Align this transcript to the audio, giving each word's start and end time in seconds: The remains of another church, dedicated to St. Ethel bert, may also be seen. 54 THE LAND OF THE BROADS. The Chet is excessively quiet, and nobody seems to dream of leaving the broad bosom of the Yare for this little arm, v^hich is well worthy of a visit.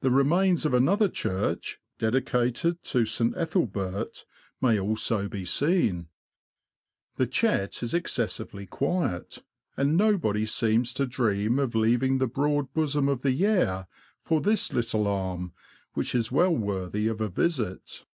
The 0.00 0.10
remains 0.10 0.64
of 0.64 0.72
another 0.72 1.06
church, 1.06 1.78
dedicated 1.98 2.82
to 2.84 3.04
St. 3.04 3.36
Ethel 3.36 3.66
bert, 3.66 4.24
may 4.62 4.80
also 4.80 5.28
be 5.28 5.44
seen. 5.44 6.08
54 7.18 7.18
THE 7.18 7.18
LAND 7.18 7.18
OF 7.18 7.18
THE 7.18 7.18
BROADS. 7.18 7.18
The 7.18 7.26
Chet 7.26 7.82
is 7.82 7.92
excessively 7.92 8.66
quiet, 8.66 9.42
and 9.76 9.98
nobody 9.98 10.46
seems 10.46 10.94
to 10.94 11.04
dream 11.04 11.58
of 11.58 11.74
leaving 11.74 12.16
the 12.16 12.26
broad 12.26 12.72
bosom 12.72 13.06
of 13.06 13.20
the 13.20 13.32
Yare 13.32 13.86
for 14.22 14.40
this 14.40 14.72
little 14.72 15.06
arm, 15.06 15.52
v^hich 15.94 16.14
is 16.14 16.32
well 16.32 16.56
worthy 16.56 17.06
of 17.06 17.20
a 17.20 17.28
visit. 17.28 18.06